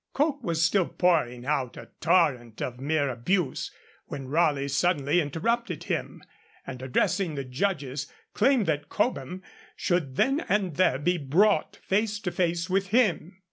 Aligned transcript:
Coke 0.13 0.43
was 0.43 0.63
still 0.63 0.87
pouring 0.87 1.45
out 1.45 1.77
a 1.77 1.89
torrent 1.99 2.59
of 2.59 2.79
mere 2.79 3.07
abuse, 3.07 3.69
when 4.07 4.29
Raleigh 4.29 4.67
suddenly 4.67 5.21
interrupted 5.21 5.83
him, 5.83 6.23
and 6.65 6.81
addressing 6.81 7.35
the 7.35 7.43
judges, 7.43 8.11
claimed 8.33 8.65
that 8.65 8.89
Cobham 8.89 9.43
should 9.75 10.15
then 10.15 10.39
and 10.49 10.75
there 10.75 10.97
be 10.97 11.19
brought 11.19 11.75
face 11.83 12.17
to 12.21 12.31
face 12.31 12.67
with 12.67 12.87
him. 12.87 13.37